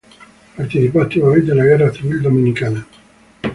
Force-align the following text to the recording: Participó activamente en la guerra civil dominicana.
Participó 0.57 1.01
activamente 1.01 1.51
en 1.51 1.57
la 1.59 1.63
guerra 1.65 1.93
civil 1.93 2.23
dominicana. 2.23 2.87